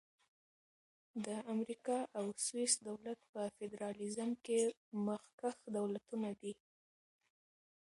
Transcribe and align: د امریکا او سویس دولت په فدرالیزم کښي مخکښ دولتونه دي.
د 1.25 1.27
امریکا 1.53 1.97
او 2.17 2.25
سویس 2.45 2.73
دولت 2.87 3.19
په 3.31 3.41
فدرالیزم 3.57 4.31
کښي 4.45 4.61
مخکښ 5.05 5.57
دولتونه 5.77 6.29
دي. 6.41 6.53